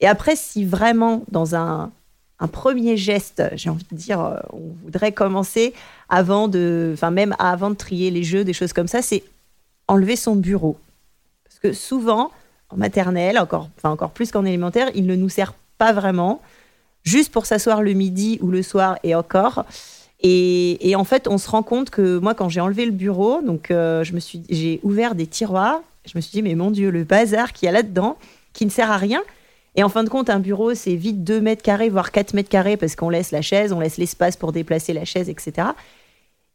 [0.00, 1.90] Et après, si vraiment dans un,
[2.40, 5.74] un premier geste, j'ai envie de dire, euh, on voudrait commencer
[6.08, 9.22] avant de, enfin même avant de trier les jeux, des choses comme ça, c'est
[9.90, 10.78] enlever son bureau.
[11.44, 12.30] Parce que souvent,
[12.70, 16.40] en maternelle, encore, enfin encore plus qu'en élémentaire, il ne nous sert pas vraiment,
[17.02, 19.64] juste pour s'asseoir le midi ou le soir et encore.
[20.22, 23.70] Et, en fait, on se rend compte que moi, quand j'ai enlevé le bureau, donc
[23.70, 25.80] euh, je me suis, j'ai ouvert des tiroirs.
[26.04, 28.18] Je me suis dit, mais mon Dieu, le bazar qu'il y a là-dedans,
[28.52, 29.22] qui ne sert à rien.
[29.76, 32.50] Et en fin de compte, un bureau, c'est vite 2 mètres carrés, voire 4 mètres
[32.50, 35.68] carrés, parce qu'on laisse la chaise, on laisse l'espace pour déplacer la chaise, etc.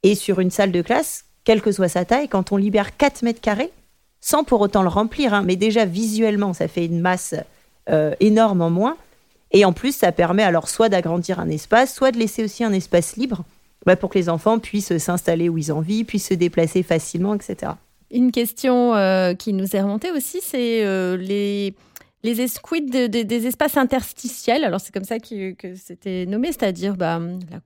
[0.03, 3.21] Et sur une salle de classe, quelle que soit sa taille, quand on libère 4
[3.21, 3.71] mètres carrés,
[4.19, 7.35] sans pour autant le remplir, hein, mais déjà visuellement, ça fait une masse
[7.89, 8.97] euh, énorme en moins.
[9.51, 12.73] Et en plus, ça permet alors soit d'agrandir un espace, soit de laisser aussi un
[12.73, 13.43] espace libre
[13.85, 17.35] bah, pour que les enfants puissent s'installer où ils ont envie, puissent se déplacer facilement,
[17.35, 17.73] etc.
[18.11, 21.75] Une question euh, qui nous est remontée aussi, c'est euh, les
[22.25, 24.63] les esquides des espaces interstitiels.
[24.63, 27.19] Alors c'est comme ça que, c'était nommé, c'est-à-dire bah,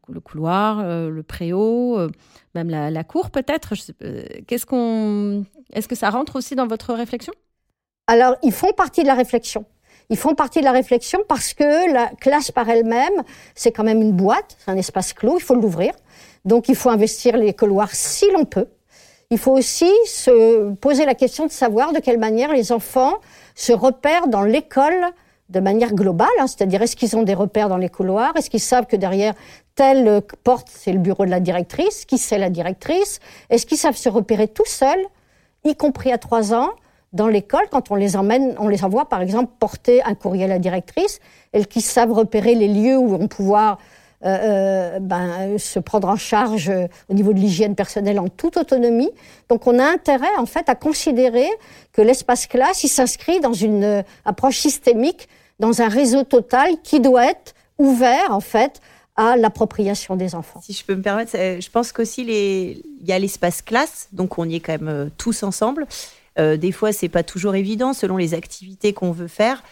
[0.10, 2.10] le couloir, euh, le préau, euh,
[2.56, 3.74] même la, cour peut-être.
[4.48, 7.34] Qu'est-ce qu'on, est-ce que ça rentre aussi dans votre réflexion?
[8.08, 9.66] Alors ils font partie de la réflexion.
[10.10, 13.24] Ils font partie de la réflexion parce que la classe par elle-même,
[13.56, 15.94] c'est quand même une boîte, c'est un espace clos, il faut l'ouvrir.
[16.44, 18.68] Donc il faut investir les couloirs si l'on peut.
[19.32, 23.14] Il faut aussi se poser la question de savoir de quelle manière les enfants
[23.60, 25.06] se repèrent dans l'école
[25.50, 28.62] de manière globale, hein, c'est-à-dire est-ce qu'ils ont des repères dans les couloirs, est-ce qu'ils
[28.62, 29.34] savent que derrière
[29.76, 33.20] telle porte c'est le bureau de la directrice, qui c'est la directrice,
[33.50, 35.04] est-ce qu'ils savent se repérer tout seuls,
[35.66, 36.70] y compris à trois ans,
[37.12, 40.48] dans l'école quand on les emmène, on les envoie par exemple porter un courrier à
[40.48, 41.20] la directrice,
[41.52, 43.78] et qu'ils savent repérer les lieux où vont pouvoir
[44.26, 48.58] euh, euh, ben, se prendre en charge euh, au niveau de l'hygiène personnelle en toute
[48.58, 49.12] autonomie.
[49.48, 51.48] Donc on a intérêt en fait à considérer
[51.94, 55.30] que l'espace classe, s'inscrit dans une approche systémique,
[55.60, 58.82] dans un réseau total qui doit être ouvert en fait
[59.16, 60.60] à l'appropriation des enfants.
[60.62, 62.82] Si je peux me permettre, je pense qu'aussi les...
[63.00, 65.88] il y a l'espace classe, donc on y est quand même tous ensemble.
[66.38, 69.64] des fois, c'est pas toujours évident selon les activités qu'on veut faire.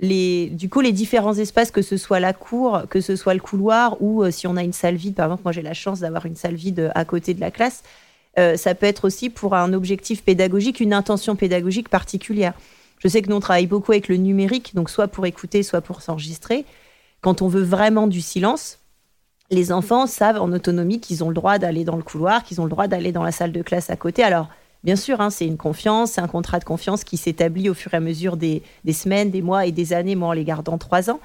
[0.00, 3.40] Les, du coup, les différents espaces, que ce soit la cour, que ce soit le
[3.40, 6.00] couloir, ou euh, si on a une salle vide, par exemple, moi j'ai la chance
[6.00, 7.82] d'avoir une salle vide à côté de la classe,
[8.38, 12.54] euh, ça peut être aussi pour un objectif pédagogique, une intention pédagogique particulière.
[12.98, 15.80] Je sais que nous, on travaille beaucoup avec le numérique, donc soit pour écouter, soit
[15.80, 16.64] pour s'enregistrer.
[17.20, 18.78] Quand on veut vraiment du silence,
[19.50, 22.64] les enfants savent en autonomie qu'ils ont le droit d'aller dans le couloir, qu'ils ont
[22.64, 24.22] le droit d'aller dans la salle de classe à côté.
[24.22, 24.48] Alors,
[24.84, 27.92] Bien sûr, hein, c'est une confiance, c'est un contrat de confiance qui s'établit au fur
[27.94, 28.62] et à mesure des,
[28.92, 31.20] semaines, des mois et des années, moi en les gardant trois ans.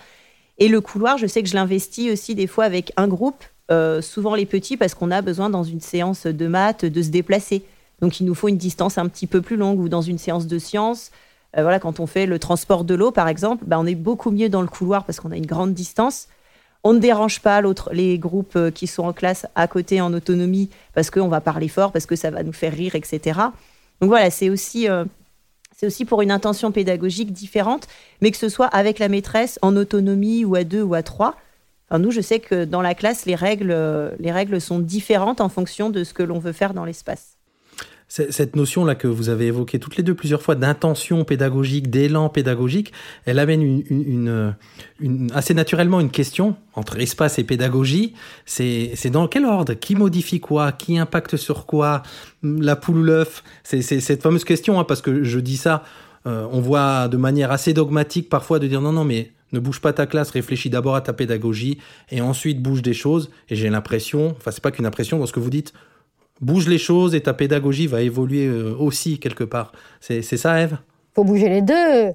[0.58, 4.02] Et le couloir, je sais que je l'investis aussi des fois avec un groupe, euh,
[4.02, 7.64] souvent les petits, parce qu'on a besoin dans une séance de maths de se déplacer.
[8.02, 10.48] Donc il nous faut une distance un petit peu plus longue ou dans une séance
[10.48, 11.12] de sciences.
[11.58, 14.32] Euh, voilà, quand on fait le transport de l'eau, par exemple, bah, on est beaucoup
[14.32, 16.28] mieux dans le couloir parce qu'on a une grande distance.
[16.84, 20.14] On ne dérange pas l'autre, les groupes euh, qui sont en classe à côté en
[20.14, 23.40] autonomie parce qu'on va parler fort, parce que ça va nous faire rire, etc.
[24.02, 25.06] Donc voilà, c'est aussi, euh,
[25.82, 27.88] aussi pour une intention pédagogique différente,
[28.22, 31.38] mais que ce soit avec la maîtresse en autonomie ou à deux ou à trois.
[31.90, 35.40] Enfin, nous, je sais que dans la classe, les règles, euh, les règles sont différentes
[35.40, 37.33] en fonction de ce que l'on veut faire dans l'espace.
[38.14, 42.94] Cette notion-là que vous avez évoquée toutes les deux plusieurs fois d'intention pédagogique, d'élan pédagogique,
[43.26, 44.54] elle amène une,
[45.00, 48.14] une, assez naturellement une question entre espace et pédagogie.
[48.46, 49.74] C'est dans quel ordre?
[49.74, 50.72] Qui modifie quoi?
[50.74, 52.04] Qui impacte sur quoi?
[52.44, 53.44] La poule ou l'œuf?
[53.64, 55.84] C'est cette fameuse question, hein, parce que je dis ça,
[56.28, 59.82] euh, on voit de manière assez dogmatique parfois de dire non, non, mais ne bouge
[59.82, 61.80] pas ta classe, réfléchis d'abord à ta pédagogie
[62.12, 63.32] et ensuite bouge des choses.
[63.50, 65.74] Et j'ai l'impression, enfin c'est pas qu'une impression dans ce que vous dites,
[66.44, 69.72] bouge les choses et ta pédagogie va évoluer euh, aussi quelque part.
[70.00, 70.78] C'est ça, Eve
[71.14, 72.14] faut bouger les deux.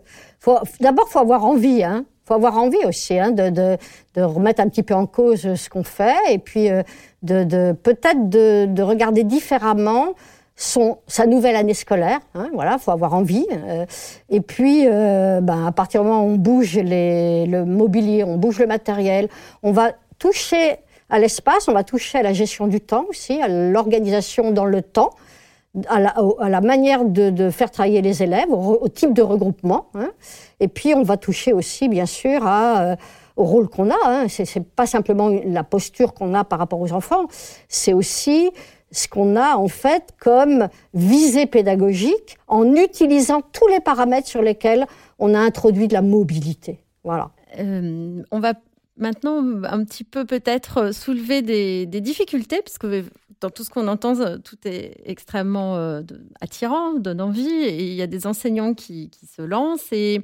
[0.80, 1.82] D'abord, il faut avoir envie.
[1.84, 2.04] Hein.
[2.24, 3.76] faut avoir envie aussi hein, de,
[4.16, 6.82] remettre un petit peu en cause ce qu'on fait et puis euh,
[7.22, 10.14] de, peut-être de, de, regarder différemment
[10.56, 12.18] son, sa nouvelle année scolaire.
[12.34, 13.46] Hein, voilà, faut avoir envie.
[13.52, 13.86] Euh.
[14.28, 18.58] et puis, ben, à partir du moment où on bouge les, le mobilier, on bouge
[18.58, 19.28] le matériel,
[19.62, 20.78] on va toucher
[21.10, 24.82] à l'espace, on va toucher à la gestion du temps aussi, à l'organisation dans le
[24.82, 25.10] temps,
[25.88, 29.86] à la, manière de, faire travailler les élèves, au, type de regroupement.
[29.94, 30.10] Hein.
[30.60, 32.96] Et puis on va toucher aussi, bien sûr, euh,
[33.36, 33.96] au rôle qu'on a.
[34.04, 34.26] Hein.
[34.28, 37.26] C'est pas simplement la posture qu'on a par rapport aux enfants,
[37.68, 38.50] c'est aussi
[38.90, 44.86] ce qu'on a en fait comme visée pédagogique en utilisant tous les paramètres sur lesquels
[45.18, 46.80] on a introduit de la mobilité.
[47.04, 47.30] Voilà.
[47.58, 48.54] Euh, on va
[48.98, 52.86] maintenant un petit peu peut-être euh, soulever des, difficultés, puisque
[53.40, 56.02] dans tout ce qu'on entend, euh, tout est extrêmement euh,
[56.40, 59.92] attirant, donne envie, et il y a des enseignants qui, se lancent.
[59.92, 60.22] Et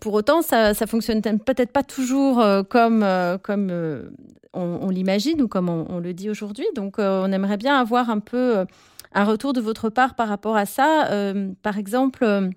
[0.00, 3.04] pour autant, ça, ça fonctionne peut-être pas toujours comme,
[3.42, 4.12] comme
[4.52, 6.66] on, l'imagine ou comme on, le dit aujourd'hui.
[6.76, 8.64] Donc, on aimerait bien avoir un peu
[9.12, 11.10] un retour de votre part par rapport à ça.
[11.62, 12.52] par exemple,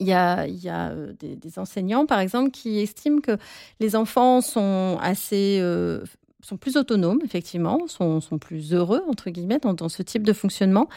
[0.00, 3.36] il y a, euh, des, enseignants, par exemple, qui estiment que
[3.80, 6.04] les enfants sont assez euh,
[6.42, 10.88] sont plus autonomes, effectivement, sont, plus heureux, entre guillemets, dans, ce type de fonctionnement.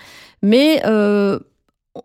[0.44, 1.40] Mais euh,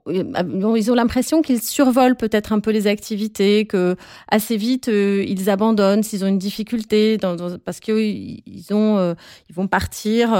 [0.06, 3.96] ils ont l'impression qu'ils survolent peut-être un peu les activités, que
[4.28, 7.18] assez vite ils abandonnent s'ils ont une difficulté,
[7.64, 10.32] parce qu'ils ils vont partir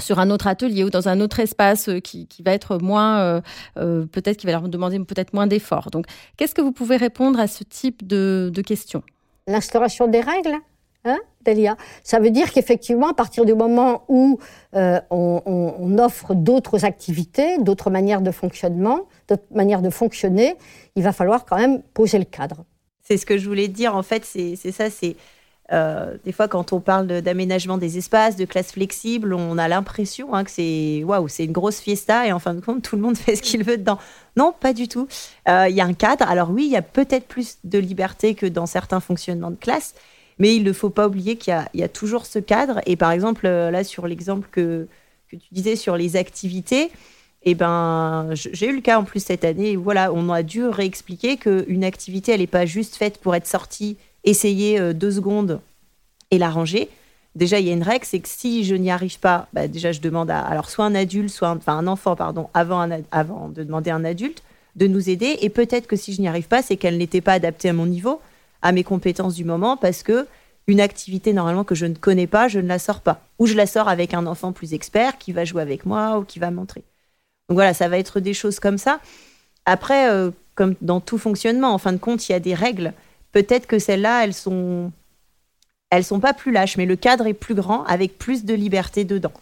[0.00, 3.40] sur un autre atelier ou dans un autre espace euh, qui, va être moins, euh,
[3.78, 5.90] euh, peut-être qui va leur demander peut-être moins d'efforts.
[5.90, 9.02] Donc, qu'est-ce que vous pouvez répondre à ce type de, questions?
[9.46, 10.56] L'instauration des règles,
[11.04, 11.76] hein, Delia?
[12.02, 14.38] Ça veut dire qu'effectivement, à partir du moment où
[14.72, 20.56] on, offre d'autres activités, d'autres manières de fonctionnement, d'autres manières de fonctionner,
[20.96, 22.64] il va falloir quand même poser le cadre.
[23.02, 25.16] C'est ce que je voulais dire, en fait, c'est ça, c'est
[25.72, 30.34] euh, des fois, quand on parle d'aménagement des espaces, de classes flexibles, on a l'impression
[30.34, 33.02] hein, que c'est waouh, c'est une grosse fiesta et en fin de compte, tout le
[33.02, 33.98] monde fait ce qu'il veut dedans.
[34.36, 35.08] Non, pas du tout.
[35.48, 36.28] Euh, il y a un cadre.
[36.28, 39.94] Alors oui, il y a peut-être plus de liberté que dans certains fonctionnements de classe,
[40.38, 42.80] mais il ne faut pas oublier qu'il y, a toujours ce cadre.
[42.86, 44.86] Et par exemple, euh, là, sur l'exemple que,
[45.30, 46.90] que tu disais sur les activités,
[47.44, 49.76] eh ben, j'ai eu le cas en plus cette année.
[49.76, 53.96] voilà, on a dû réexpliquer qu'une activité, elle n'est pas juste faite pour être sortie
[54.24, 55.60] essayer euh, deux secondes
[56.30, 56.88] et la ranger.
[57.34, 59.92] Déjà, il y a une règle, c'est que si je n'y arrive pas, bah, déjà,
[59.92, 63.48] je demande à alors soit un adulte, soit un, enfin un enfant, pardon, avant, avant
[63.48, 64.42] de demander à un adulte
[64.76, 65.38] de nous aider.
[65.40, 67.86] Et peut-être que si je n'y arrive pas, c'est qu'elle n'était pas adaptée à mon
[67.86, 68.20] niveau,
[68.62, 70.26] à mes compétences du moment, parce que
[70.66, 73.20] une activité normalement que je ne connais pas, je ne la sors pas.
[73.38, 76.24] Ou je la sors avec un enfant plus expert qui va jouer avec moi ou
[76.24, 76.84] qui va montrer.
[77.48, 79.00] Donc voilà, ça va être des choses comme ça.
[79.66, 82.94] Après, euh, comme dans tout fonctionnement, en fin de compte, il y a des règles
[83.34, 84.92] peut-être que celles-là, elles sont,
[85.90, 89.04] elles sont pas plus lâches, mais le cadre est plus grand, avec plus de liberté
[89.04, 89.32] dedans.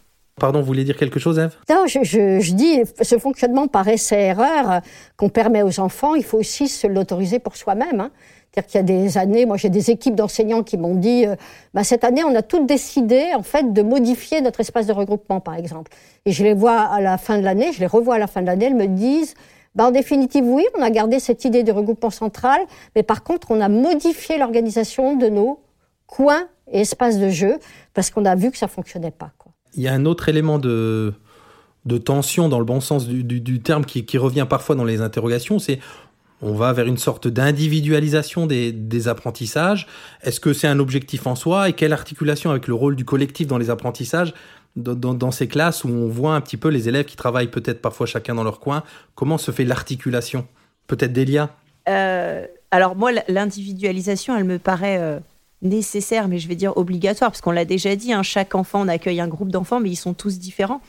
[0.41, 4.81] Pardon, vous voulez dire quelque chose, Eve Non, je, dis, ce fonctionnement par essai-erreur
[5.19, 8.01] qu'on permet aux enfants, il faut aussi se l'autoriser pour soi-même.
[8.01, 8.11] Hein.
[8.51, 11.37] C'est-à-dire qu'il y a des années, moi j'ai des équipes d'enseignants qui m'ont dit, euh,
[11.73, 15.41] bah, cette année on a toutes décidé en fait de modifier notre espace de regroupement
[15.41, 15.91] par exemple.
[16.27, 18.43] Et je les vois à la fin de l'année, je les revois à la fin
[18.43, 19.35] de l'année, elles me disent,
[19.79, 22.61] en définitive, oui, on a gardé cette idée de regroupement central,
[22.95, 25.61] mais par contre, on a modifié l'organisation de nos
[26.07, 27.59] coins et espaces de jeu
[27.95, 29.33] parce qu'on a vu que ça fonctionnait pas.
[29.75, 31.15] Il y a un autre élément de,
[32.05, 35.79] tension dans le bon sens du, terme qui, revient parfois dans les interrogations, c'est
[36.45, 39.87] on va vers une sorte d'individualisation des, des, apprentissages.
[40.23, 43.47] Est-ce que c'est un objectif en soi et quelle articulation avec le rôle du collectif
[43.47, 44.35] dans les apprentissages
[44.77, 48.07] dans, ces classes où on voit un petit peu les élèves qui travaillent peut-être parfois
[48.07, 48.83] chacun dans leur coin,
[49.15, 50.47] comment se fait l'articulation?
[50.87, 51.51] Peut-être Delia?
[51.89, 55.19] Euh, Alors moi, l'individualisation, elle me paraît euh,
[55.61, 58.89] nécessaire, mais je vais dire obligatoire, parce qu'on l'a déjà dit, hein, chaque enfant, on
[58.89, 60.81] accueille un groupe d'enfants, mais ils sont tous différents.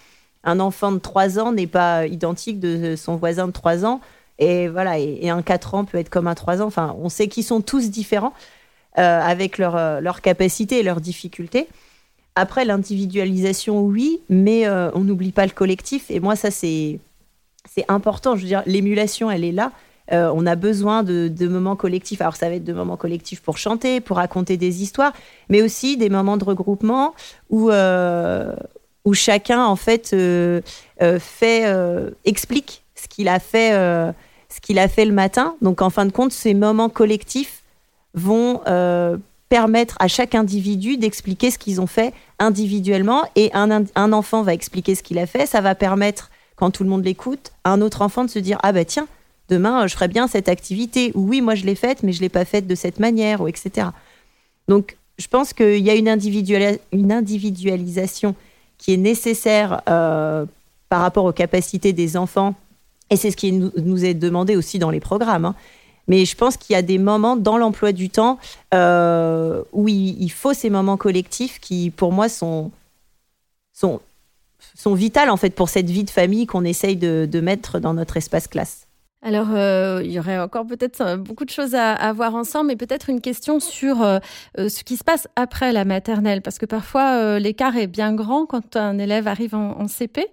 [0.43, 4.01] Un enfant de 3 ans n'est pas identique de son voisin de 3 ans,
[4.39, 6.65] et voilà, et, un 4 ans peut être comme un 3 ans.
[6.65, 8.33] Enfin, on sait qu'ils sont tous différents,
[8.97, 11.67] euh, avec leurs leur capacités et leurs difficultés.
[12.35, 16.09] Après, l'individualisation, oui, mais on n'oublie pas le collectif.
[16.09, 16.99] Et moi, ça, c'est
[17.87, 18.35] important.
[18.35, 19.71] Je veux dire, l'émulation, elle est là.
[20.11, 22.21] on a besoin de, de, moments collectifs.
[22.21, 25.13] Alors, ça va être de moments collectifs pour chanter, pour raconter des histoires,
[25.49, 27.13] mais aussi des moments de regroupement
[27.51, 30.15] où, où chacun, en fait,
[31.19, 34.13] fait, explique ce qu'il a fait
[34.53, 35.55] ce qu'il a fait le matin.
[35.61, 37.63] Donc en fin de compte, ces moments collectifs
[38.13, 39.17] vont euh,
[39.53, 44.95] permettre à chaque individu d'expliquer ce qu'ils ont fait individuellement et un, enfant va expliquer
[44.95, 45.45] ce qu'il a fait.
[45.45, 48.57] Ça va permettre, quand tout le monde l'écoute, à un autre enfant de se dire
[48.63, 49.07] ah bah tiens
[49.49, 52.29] demain je ferai bien cette activité ou oui moi je l'ai faite mais je l'ai
[52.29, 53.89] pas faite de cette manière ou etc.
[54.67, 56.07] Donc je pense qu'il y a une,
[56.91, 58.33] une, individualisation
[58.79, 60.47] qui est nécessaire euh,
[60.89, 62.55] par rapport aux capacités des enfants
[63.11, 65.45] et c'est ce qui nous est demandé aussi dans les programmes.
[65.45, 65.55] Hein.
[66.07, 68.37] Mais je pense qu'il y a des moments dans l'emploi du temps
[68.73, 72.71] euh, où il, faut ces moments collectifs qui, pour moi, sont,
[73.71, 74.01] sont,
[74.75, 78.17] sont vitales en fait pour cette vie de famille qu'on essaye de, mettre dans notre
[78.17, 78.87] espace classe.
[79.25, 82.75] Alors, euh, il y aurait encore peut-être euh, beaucoup de choses à, voir ensemble, mais
[82.75, 83.99] peut-être une question sur
[84.57, 88.75] ce qui se passe après la maternelle, parce que parfois l'écart est bien grand quand
[88.75, 90.29] un élève arrive en CP.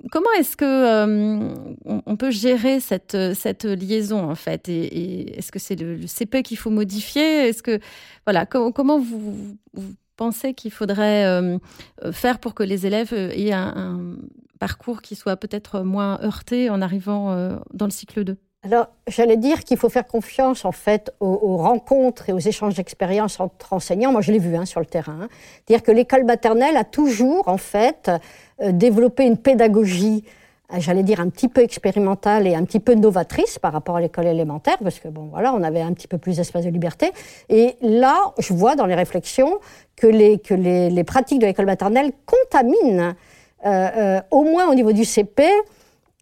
[0.00, 4.68] Euh, comment est-ce que euh, on, peut gérer cette, cette liaison en fait?
[4.68, 7.48] Et, est-ce que c'est le, CP qu'il faut modifier?
[7.48, 7.80] Est-ce que
[8.26, 9.56] voilà comment vous,
[10.16, 11.58] pensez qu'il faudrait euh,
[12.12, 14.16] faire pour que les élèves aient un,
[14.58, 17.34] parcours qui soit peut-être moins heurté en arrivant
[17.72, 22.28] dans le cycle 2 alors, j'allais dire qu'il faut faire confiance en fait aux, rencontres
[22.28, 24.12] et aux échanges d'expériences entre enseignants.
[24.12, 25.20] Moi, je l'ai vu hein, sur le terrain.
[25.22, 25.28] Hein.
[25.66, 28.10] Dire que l'école maternelle a toujours en fait
[28.60, 30.24] euh, développé une pédagogie,
[30.74, 34.02] euh, j'allais dire un petit peu expérimentale et un petit peu novatrice par rapport à
[34.02, 37.12] l'école élémentaire, parce que bon, voilà, on avait un petit peu plus d'espace de liberté.
[37.48, 39.58] Et là, je vois dans les réflexions
[39.96, 43.14] que les que les, les pratiques de l'école maternelle contaminent,
[43.64, 45.44] euh, euh, au moins au niveau du CP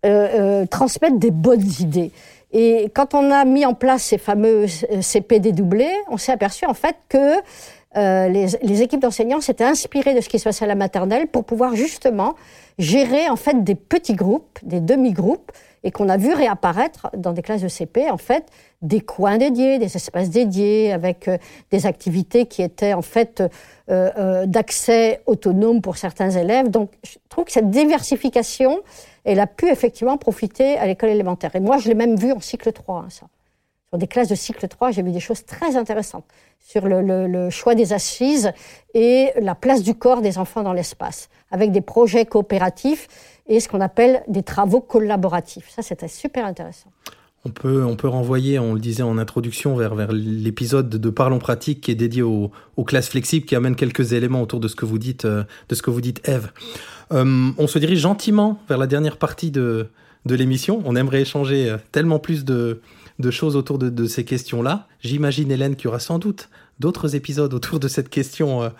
[0.04, 2.12] euh, euh, transmettre des bonnes idées.
[2.52, 6.64] Et quand on a mis en place ces fameux euh, CPD doublés, on s'est aperçu
[6.66, 7.34] en fait que
[7.96, 11.26] euh, les, les, équipes d'enseignants s'étaient inspirées de ce qui se passait à la maternelle
[11.26, 12.34] pour pouvoir justement
[12.78, 15.50] gérer en fait des petits groupes, des demi-groupes,
[15.84, 18.44] et qu'on a vu réapparaître dans des classes de CP en fait
[18.80, 21.28] des coins dédiés, des espaces dédiés avec
[21.70, 23.42] des activités qui étaient en fait
[23.90, 26.70] euh, d'accès autonome pour certains élèves.
[26.70, 28.82] Donc je trouve que cette diversification
[29.28, 31.54] elle a pu effectivement profiter à l'école élémentaire.
[31.54, 33.26] Et moi, je l'ai même vu en cycle 3, hein, ça.
[33.90, 36.24] Sur des classes de cycle 3, j'ai vu des choses très intéressantes
[36.58, 38.52] sur le, choix des assises
[38.94, 43.08] et la place du corps des enfants dans l'espace, avec des projets coopératifs
[43.46, 45.70] et ce qu'on appelle des travaux collaboratifs.
[45.70, 46.90] Ça, c'était super intéressant.
[47.44, 51.38] On peut, on peut renvoyer, on le disait en introduction, vers, vers l'épisode de Parlons
[51.38, 52.50] pratique qui est dédié aux,
[52.84, 55.82] classes flexibles, qui amène quelques éléments autour de ce que vous dites, euh, de ce
[55.82, 56.50] que vous dites, Eve.
[57.12, 59.86] Euh, on se dirige gentiment vers la dernière partie de,
[60.26, 60.82] de l'émission.
[60.84, 62.80] On aimerait échanger euh, tellement plus de,
[63.20, 64.88] de choses autour de, de ces questions-là.
[65.00, 66.48] J'imagine, Hélène, qu'il y aura sans doute
[66.80, 68.70] d'autres épisodes autour de cette question,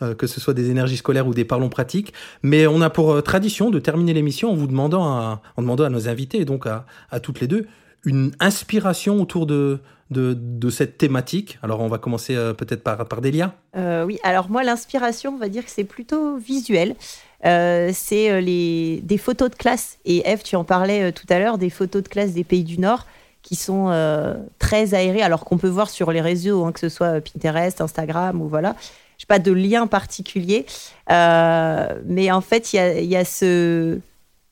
[0.00, 2.12] que ce soit des énergies scolaires ou des parlons pratiques.
[2.44, 5.90] Mais on a pour tradition de terminer l'émission en vous demandant à, en demandant à
[5.90, 7.66] nos invités, et donc à, à toutes les deux,
[8.08, 13.54] une inspiration autour de, de, cette thématique Alors, on va commencer peut-être par, par Delia.
[13.76, 16.96] oui, alors moi, l'inspiration, on va dire que c'est plutôt visuel.
[17.44, 19.98] Euh, c'est euh, les, des photos de classe.
[20.04, 22.64] Et Eve, tu en parlais euh, tout à l'heure, des photos de classe des pays
[22.64, 23.06] du Nord
[23.42, 23.88] qui sont
[24.58, 28.42] très aérées, alors qu'on peut voir sur les réseaux, hein, que ce soit Pinterest, Instagram
[28.42, 28.76] ou voilà.
[29.16, 30.66] Je pas de lien particulier,
[31.08, 34.00] mais en fait, il y a, ce,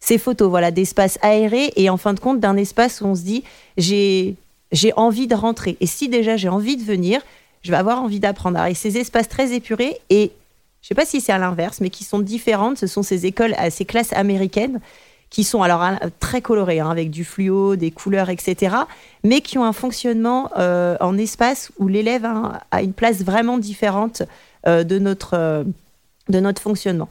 [0.07, 3.23] ces photos, voilà, d'espace aérés et en fin de compte d'un espace où on se
[3.23, 3.43] dit
[3.77, 5.77] j'ai envie de rentrer.
[5.81, 7.21] Et si déjà j'ai envie de venir,
[7.63, 8.65] je vais avoir envie d'apprendre.
[8.67, 10.31] Et ces espaces très épurés et
[10.81, 12.79] je sais pas si c'est à l'inverse, mais qui sont différentes.
[12.79, 14.79] Ce sont ces écoles, euh, ces classes américaines
[15.29, 15.85] qui sont alors
[16.21, 18.77] très colorées, hein, avec du fluo, des couleurs, etc.,
[19.25, 24.23] mais qui ont un fonctionnement euh, en espace où l'élève a, une place vraiment différente
[24.69, 25.67] euh, de, notre,
[26.29, 27.09] de notre fonctionnement.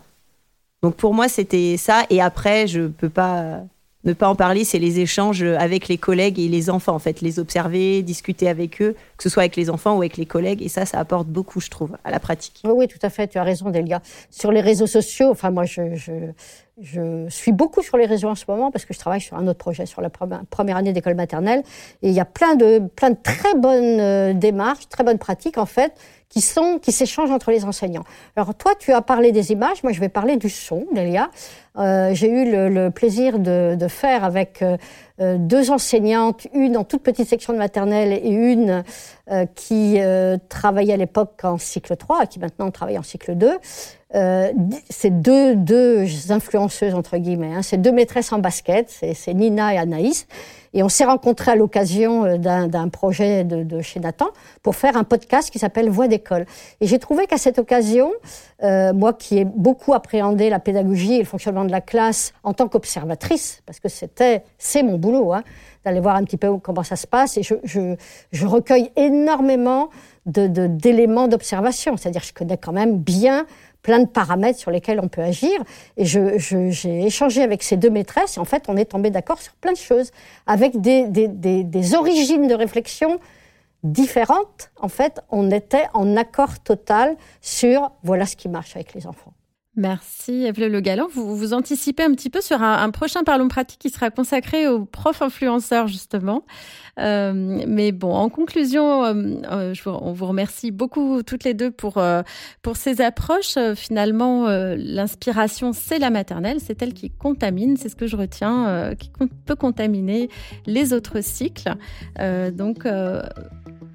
[0.86, 2.04] Donc pour moi, c'était ça.
[2.12, 3.64] Et après, je ne peux pas
[4.04, 7.22] ne pas en parler, c'est les échanges avec les collègues et les enfants, en fait,
[7.22, 10.62] les observer, discuter avec eux, que ce soit avec les enfants ou avec les collègues.
[10.62, 12.62] Et ça, ça apporte beaucoup, je trouve, à la pratique.
[12.66, 14.04] Oui, oui tout à fait, tu as raison, Delia.
[14.30, 16.12] Sur les réseaux sociaux, enfin, moi, je, je,
[16.82, 19.48] je, suis beaucoup sur les réseaux en ce moment parce que je travaille sur un
[19.48, 21.64] autre projet sur la première année d'école maternelle.
[22.02, 25.58] Et il y a plein de, plein de très bonnes euh, démarches, très bonnes pratiques,
[25.58, 25.94] en fait,
[26.28, 28.04] qui sont qui s'échangent entre les enseignants.
[28.36, 31.30] Alors toi, tu as parlé des images, moi je vais parler du son, Delia.
[31.78, 34.78] Euh, J'ai eu le, le plaisir de, de, faire avec euh,
[35.20, 38.84] deux enseignantes, une en toute petite section de maternelle et une
[39.32, 43.34] euh, qui euh, travaillait à l'époque en cycle 3 et qui maintenant travaille en cycle
[43.34, 43.58] 2.
[44.14, 44.52] Euh,
[44.88, 49.78] c'est deux, deux influenceuses, entre guillemets, hein, c'est deux maîtresses en basket, c'est Nina et
[49.80, 50.28] Anaïs.
[50.76, 54.28] Et on s'est rencontrés à l'occasion euh, d'un projet de, chez Nathan
[54.62, 56.46] pour faire un podcast qui s'appelle Voix d'école.
[56.82, 58.12] Et j'ai trouvé qu'à cette occasion,
[58.62, 62.54] euh, moi qui ai beaucoup appréhendé la pédagogie et le fonctionnement de la classe en
[62.54, 65.44] tant qu'observatrice, parce que c'était, c'est mon boulot, hein,
[65.86, 67.96] d'aller voir un petit peu comment ça se passe, et je, je,
[68.34, 69.90] je recueille énormément
[70.26, 73.46] d'éléments d'observation, c'est-à-dire je connais quand même bien
[73.86, 75.64] plein de paramètres sur lesquels on peut agir.
[75.96, 79.40] Et j'ai je, échangé avec ces deux maîtresses et en fait, on est tombé d'accord
[79.40, 80.12] sur plein de choses,
[80.48, 83.20] avec des, des, des, des, origines de réflexion
[83.84, 84.72] différentes.
[84.82, 89.34] En fait, on était en accord total sur voilà ce qui marche avec les enfants.
[89.78, 91.08] Merci Eve Le Galant.
[91.12, 94.68] Vous, vous anticipez un petit peu sur un, un, prochain Parlons pratique qui sera consacré
[94.68, 96.46] aux profs influenceurs justement.
[96.98, 97.34] Euh,
[97.68, 99.14] mais bon, en conclusion, euh,
[99.52, 102.02] euh on vous remercie beaucoup toutes les deux pour
[102.62, 103.58] pour ces approches.
[103.76, 104.48] Finalement,
[104.78, 109.12] l'inspiration c'est la maternelle, c'est elle qui contamine, c'est ce que je retiens, qui
[109.46, 110.30] peut contaminer
[110.66, 111.76] les autres cycles.
[112.54, 112.88] donc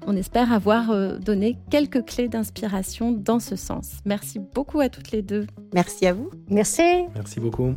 [0.07, 3.99] on espère avoir euh, donné quelques clés d'inspiration dans ce sens.
[4.05, 5.47] Merci beaucoup à toutes les deux.
[5.73, 6.29] Merci à vous.
[6.49, 7.05] Merci.
[7.15, 7.75] Merci beaucoup.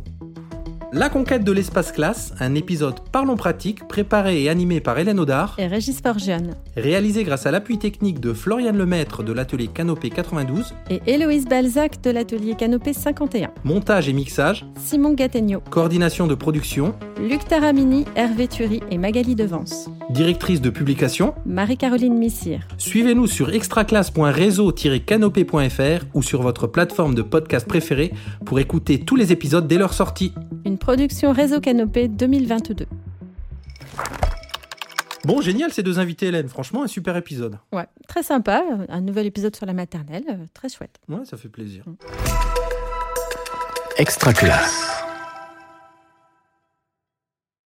[0.93, 5.55] La conquête de l'espace classe, un épisode Parlons pratique préparé et animé par Hélène Audard
[5.57, 6.55] et Régis Forgione.
[6.77, 12.01] Réalisé grâce à l'appui technique de Florian Lemaître de l'atelier Canopé 92 et Héloïse Balzac
[12.01, 13.51] de l'atelier Canopé 51.
[13.63, 15.61] Montage et mixage Simon Gattegno.
[15.69, 19.89] Coordination de production Luc Taramini, Hervé Thury et Magali Devance.
[20.09, 22.67] Directrice de publication Marie-Caroline Missire.
[22.77, 28.13] Suivez-nous sur extraclasse.réseau-canopé.fr ou sur votre plateforme de podcast préférée
[28.45, 30.33] pour écouter tous les épisodes dès leur sortie.
[30.63, 32.85] Une production Réseau Canopé 2022.
[35.25, 36.47] Bon, génial ces deux invités, Hélène.
[36.47, 37.57] Franchement, un super épisode.
[37.71, 38.63] Ouais, très sympa.
[38.89, 40.23] Un nouvel épisode sur la maternelle.
[40.53, 40.99] Très chouette.
[41.09, 41.83] Ouais, ça fait plaisir.
[43.97, 44.94] Extra classe.